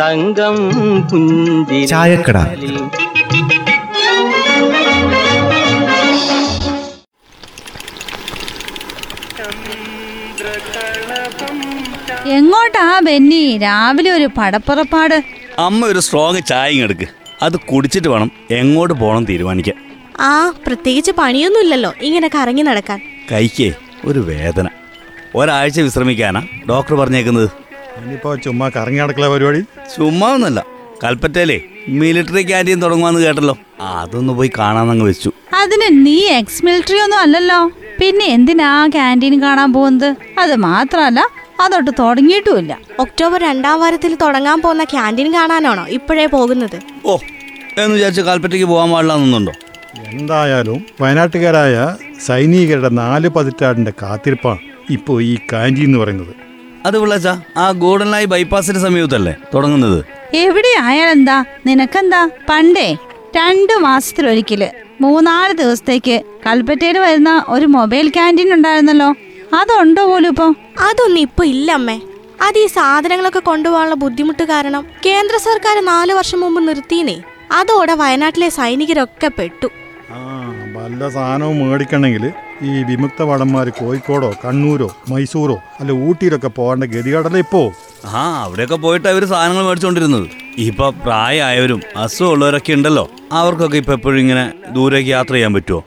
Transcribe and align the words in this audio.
തങ്കം 0.00 0.56
തങ്കം 1.10 1.86
ചായക്കട. 1.86 2.38
എങ്ങോട്ടാ 12.26 13.00
ബെന്നി? 13.04 13.58
രാവിലെ 13.58 14.10
ഒരു 14.10 14.28
പടപ്പുറപ്പാട്. 14.38 15.41
അമ്മ 15.58 15.86
ഒരു 15.86 15.98
സ്ട്രോങ് 15.98 16.42
ചായ 16.48 16.72
എടുക്ക്. 16.72 17.06
അത് 17.42 17.56
കുടിച്ചിട്ട് 17.56 18.08
വേണം 18.08 18.30
എങ്ങോട്ട് 18.50 18.94
പോകണം 18.94 19.24
തീരുമാനിക്കാൻ. 19.24 19.76
ആ 20.20 20.52
പ്രത്യേകിച്ച് 20.66 21.12
പണിയൊന്നുമില്ലല്ലോ. 21.18 21.94
ഇങ്ങനെ 22.02 22.30
കറങ്ങി 22.34 22.62
നടക്കാൻ. 22.62 23.00
കൈക്കേ 23.32 23.74
ഒരു 24.04 24.18
വേദന. 24.18 24.68
ഒരാഴ്ച 25.34 25.80
വിശ്രമിക്കാനാ 25.80 26.46
ഡോക്ടർ 26.68 26.94
പറഞ്ഞേക്കുന്നത്. 26.94 27.50
ഇനിയിപ്പോ 28.02 28.36
ചുമ്മാ 28.36 28.68
കറങ്ങി 28.68 29.00
നടക്കല 29.00 29.28
പരിപാടി? 29.28 29.60
ചുമ്മാ 29.60 30.34
ഒന്നല്ല 30.34 30.64
കൽപ്പറ്റയിലേ 31.04 31.60
മിലിറ്ററി 31.88 32.42
ക്യാന്റീൻ 32.42 32.82
തുടങ്ങുവാന്ന് 32.82 33.20
കേട്ടല്ലോ. 33.20 33.58
അതൊന്ന് 33.80 34.32
പോയി 34.32 34.50
കാണാന്നങ്ങ് 34.58 35.06
വെച്ചു. 35.06 35.32
അതിന് 35.56 36.06
നീ 36.06 36.26
എക്സ് 36.26 36.64
മിലിറ്ററി 36.64 36.98
ഒന്നും 36.98 37.18
അല്ലല്ലോ. 37.18 37.70
പിന്നെ 38.00 38.26
എന്തിനാ 38.26 38.86
ക്യാന്റീൻ 38.86 39.42
കാണാൻ 39.42 39.72
പോകുന്നത്? 39.72 40.16
അത് 40.38 40.56
മാത്രമല്ല 40.56 41.26
അതൊട്ട് 41.62 41.90
തുടങ്ങിയിട്ടുമില്ല. 41.98 42.78
ഒക്ടോബർ 42.98 43.40
രണ്ടാം 43.40 43.80
വാരത്തിൽ 43.80 44.14
തുടങ്ങാൻ 44.14 44.60
പോകുന്ന 44.60 44.84
ക്യാന്റീൻ 44.84 45.34
കാണാനാണോ 45.34 45.84
ഇപ്പോഴേ 45.88 46.26
പോകുന്നത്? 46.26 46.78
ഓ 47.06 47.18
എന്ന് 47.78 47.94
വിചാരിച്ച് 47.94 48.22
കാൽപ്പറ്റയ്ക്ക് 48.22 48.66
പോകാൻ 48.66 48.90
പാടില്ലാന്നുണ്ടോ 48.90 49.52
എന്തായാലും 50.06 50.86
വയനാട്ടുകാരായ 51.00 51.96
സൈനികരുടെ 52.26 52.88
നാല് 52.88 53.28
പതിറ്റാണ്ടിന്റെ 53.28 53.92
കാത്തിരിപ്പാണ് 54.02 54.58
ഇപ്പോൾ 54.90 55.22
ഈ 55.22 55.38
കാഞ്ചി 55.52 55.82
എന്ന് 55.82 55.98
പറയുന്നത്. 55.98 56.34
അത് 56.86 56.98
വിളിച്ചാ 56.98 57.42
ആ 57.56 57.70
ഗോൾഡൻ 57.70 58.10
ലൈ 58.10 58.24
ബൈപ്പാസിന് 58.24 58.78
സമീപത്തല്ലേ 58.78 59.34
തുടങ്ങുന്നത്? 59.54 60.04
എവിടെ 60.34 60.72
ആയാലെന്താ 60.80 61.44
നിനക്കെന്താ? 61.66 62.28
പണ്ടേ 62.48 62.88
രണ്ടു 63.36 63.74
മാസത്തിലൊരിക്കൽ 63.80 64.62
മൂന്നാൽ 65.00 65.52
ദിവസത്തേക്ക് 65.52 66.16
കൽപ്പറ്റയിൽ 66.46 66.98
വരുന്ന 66.98 67.44
ഒരു 67.48 67.66
മൊബൈൽ 67.66 68.08
ക്യാന്റീൻ 68.08 68.54
ഉണ്ടായിരുന്നല്ലോ. 68.54 69.14
അതുണ്ടോ 69.52 70.02
പോലും 70.06 70.30
ഇപ്പൊ 70.32 70.46
അതൊന്നും 70.86 71.20
ഇപ്പൊ 71.20 71.42
ഇല്ല 71.44 71.68
അമ്മേ. 71.72 71.96
അത് 72.46 72.58
ഈ 72.58 72.66
സാധനങ്ങളൊക്കെ 72.76 73.40
കൊണ്ടുപോകാനുള്ള 73.40 73.96
ബുദ്ധിമുട്ട് 74.04 74.44
കാരണം 74.44 74.82
കേന്ദ്ര 75.06 75.36
സർക്കാർ 75.44 75.76
നാല് 75.84 76.12
വർഷം 76.18 76.40
മുമ്പ് 76.40 76.60
നിർത്തിയേ 76.68 77.16
അതോടെ 77.58 77.94
വയനാട്ടിലെ 77.94 78.48
സൈനികരൊക്കെ 78.56 79.28
പെട്ടു. 79.38 79.68
ആ 80.14 80.20
വല്ല 80.76 81.02
സാധനവും 81.08 81.58
മേടിക്കണമെങ്കിൽ 81.60 82.24
ഈ 82.62 82.82
വിമുക്ത 82.88 83.22
ഭടന്മാർ 83.22 83.68
കോഴിക്കോടോ 83.78 84.30
കണ്ണൂരോ 84.42 84.88
മൈസൂരോ 85.10 85.56
അല്ല 85.80 85.92
ഊട്ടിയിലൊക്കെ 86.06 86.50
പോകേണ്ട 86.58 86.84
ഗതികടല 86.94 87.36
ഇപ്പോ? 87.36 87.62
ആ 88.12 88.22
അവിടെയൊക്കെ 88.44 88.78
പോയിട്ട് 88.84 89.08
അവർ 89.08 89.24
സാധനങ്ങൾ 89.32 89.64
മേടിച്ചുകൊണ്ടിരുന്നത് 89.68 90.26
ഇപ്പൊ 90.66 90.86
പ്രായമായവരും 91.04 91.80
അസുഖമുള്ളവരൊക്കെ 91.96 92.72
ഉണ്ടല്ലോ. 92.72 93.04
അവർക്കൊക്കെ 93.32 93.78
ഇപ്പൊ 93.82 93.92
എപ്പോഴും 93.92 94.20
ഇങ്ങനെ 94.20 94.44
ദൂരേക്ക് 94.74 95.10
യാത്ര 95.10 95.34
ചെയ്യാൻ 95.34 95.52
പറ്റുമോ 95.54 95.80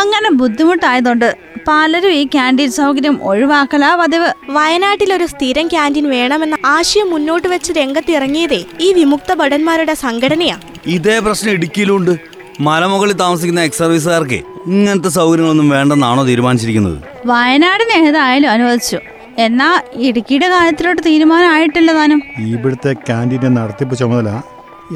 അങ്ങനെ 0.00 0.30
ബുദ്ധിമുട്ടായതുകൊണ്ട് 0.30 1.36
പലരും 1.68 2.12
ഈ 2.12 2.24
ക്യാന്റീൻ 2.24 2.70
സൗകര്യം 2.70 3.22
ഒഴിവാക്കലാ 3.22 3.96
പതിവ്. 3.96 4.28
വയനാട്ടിൽ 4.48 5.14
ഒരു 5.14 5.26
സ്ഥിരം 5.26 5.68
ക്യാന്റീൻ 5.68 6.10
വേണമെന്ന 6.10 6.56
ആശയം 6.66 7.10
മുന്നോട്ട് 7.10 7.48
വെച്ച് 7.48 7.72
രംഗത്തിറങ്ങിയതേ 7.72 8.64
ഈ 8.80 8.92
വിമുക്ത 8.92 9.34
ഭടന്മാരുടെ 9.34 9.94
സംഘടനയാ. 9.94 10.56
ഇതേ 10.86 11.18
പ്രശ്നം 11.18 11.52
ഇടുക്കിയിലുണ്ട്. 11.52 12.16
മലമുകളിൽ 12.60 13.12
താമസിക്കുന്ന 13.12 13.60
എക്സ് 13.60 13.78
സർവീസുകാർക്ക് 13.78 14.40
ഇങ്ങനത്തെ 14.66 15.08
സൗകര്യങ്ങളൊന്നും 15.08 15.68
വേണ്ടെന്നാണോ 15.68 16.24
തീരുമാനിച്ചിരിക്കുന്നത്? 16.24 16.98
വയനാടിന് 17.26 18.08
ഏതായാലും 18.08 18.50
അനുവദിച്ചു. 18.50 18.98
എന്നാ 19.38 19.80
ഇടുക്കിയുടെ 19.94 20.48
കാര്യത്തിലോട്ട് 20.48 21.02
തീരുമാനമായിട്ടില്ല 21.06 21.92
താനും. 21.92 22.22
ഇവിടുത്തെ 22.38 22.92
ക്യാന്റീന്റെ 22.92 23.48
നടത്തിപ്പ് 23.48 23.96
ചുമതല 23.96 24.40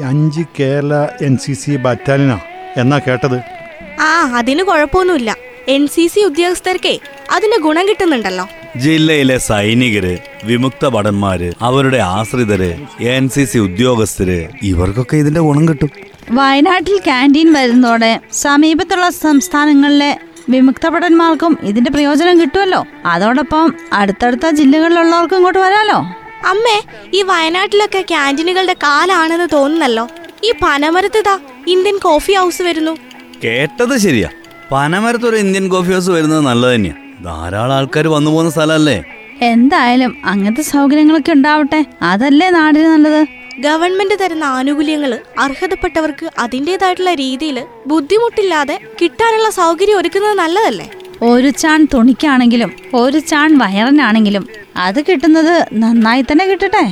അഞ്ച് 0.03 0.41
കേരള 0.59 0.93
എൻ 1.21 1.37
സി 1.37 1.53
സി 1.53 1.75
ബറ്റാലിയനാ 1.75 2.39
എന്നാ 2.77 2.99
കേട്ടത്. 3.07 3.56
ആ 3.99 4.37
അതിന് 4.37 4.63
കുഴപ്പമൊന്നുമില്ല. 4.63 5.35
എൻ 5.67 5.87
സി 5.87 6.07
സി 6.07 6.19
ഉദ്യോഗസ്ഥർക്കേ 6.19 6.99
അതിന് 7.31 7.57
ഗുണം 7.61 7.87
കിട്ടുന്നുണ്ടല്ലോ. 7.87 8.47
ജില്ലയിലെ 8.75 9.37
സൈനികര് 9.37 10.17
വിമുക്ത 10.43 10.87
ഭടന്മാര് 10.87 11.53
അവരുടെ 11.61 11.97
ആശ്രിതര് 11.97 12.75
എൻ 12.99 13.29
സി 13.29 13.45
സി 13.45 13.57
ഉദ്യോഗസ്ഥര് 13.57 14.47
ഇവർക്കൊക്കെ 14.63 15.17
ഇതിന്റെ 15.17 15.39
ഗുണം 15.39 15.67
കിട്ടും. 15.67 15.89
വയനാട്ടിൽ 16.31 16.97
ക്യാന്റീൻ 16.97 17.53
വരുന്നതോടെ 17.53 18.19
സമീപത്തുള്ള 18.33 19.09
സംസ്ഥാനങ്ങളിലെ 19.09 20.17
വിമുക്ത 20.49 20.87
ഭടന്മാർക്കും 20.87 21.57
ഇതിന്റെ 21.63 21.91
പ്രയോജനം 21.91 22.41
കിട്ടുമല്ലോ. 22.41 22.85
അതോടൊപ്പം 23.05 23.75
അടുത്തടുത്ത 23.93 24.49
ജില്ലകളിലുള്ളവർക്കും 24.49 25.37
ഇങ്ങോട്ട് 25.37 25.59
വരാലോ. 25.59 25.97
അമ്മേ 26.45 26.81
ഈ 27.13 27.21
വയനാട്ടിലൊക്കെ 27.21 28.01
ക്യാന്റീനുകളുടെ 28.01 28.73
കാലാണെന്ന് 28.73 29.47
തോന്നുന്നല്ലോ. 29.53 30.09
ഈ 30.43 30.53
പനമരത്തിതാ 30.63 31.39
ഇന്ത്യൻ 31.67 31.97
കോഫി 31.97 32.33
ഹൗസ് 32.33 32.61
വരുന്നു. 32.61 32.97
കേട്ടത് 33.43 33.97
ശരിയാ. 33.97 34.29
പനമരത്തൊരു 34.71 35.37
ഇന്ത്യൻ 35.37 35.65
കോഫി 35.69 35.91
ഹൗസ് 35.93 36.09
വരുന്നത് 36.09 36.41
നല്ലത് 36.41 36.75
തന്നെയാ. 36.75 36.95
ധാരാളം 37.23 37.75
ആൾക്കാർ 37.75 38.07
വന്നു 38.07 38.31
പോകുന്ന 38.31 38.49
സ്ഥലമല്ലേ? 38.49 38.97
എന്തായാലും 39.41 40.11
അങ്ങനത്തെ 40.25 40.61
സൗകര്യങ്ങളൊക്കെ 40.61 41.31
ഉണ്ടാവട്ടെ. 41.31 41.85
അതല്ലേ 42.11 42.49
നാടിന് 42.49 42.87
നല്ലത്? 42.93 43.21
ഗവൺമെന്റ് 43.59 44.15
തരുന്ന 44.21 44.43
ആനുകൂല്യങ്ങൾ 44.43 45.19
അർഹതപ്പെട്ടവർക്ക് 45.39 46.25
അതിന്റെതായിട്ടുള്ള 46.39 47.13
രീതിയിൽ 47.13 47.57
ബുദ്ധിമുട്ടില്ലാതെ 47.87 48.79
കിട്ടാനുള്ള 49.01 49.49
സൗകര്യം 49.49 49.97
ഒരുക്കുന്നത് 49.97 50.37
നല്ലതല്ലേ? 50.43 50.87
ഒരു 51.21 51.49
ചാൺ 51.49 51.87
തുണിക്കാണെങ്കിലും 51.93 52.71
ഒരു 52.93 53.19
ചാൺ 53.19 53.57
വയറിനാണെങ്കിലും 53.57 54.43
അത് 54.77 54.99
കിട്ടുന്നത് 55.07 55.55
നന്നായി 55.83 56.21
തന്നെ 56.21 56.45
കിട്ടട്ടെ. 56.45 56.83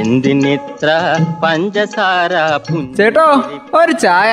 എന്തിനിത്ര 0.00 0.88
പഞ്ചസാര 1.44 2.32
ചേട്ടോ 2.96 3.26
ഒരു 3.80 3.92
ചായ. 3.92 4.32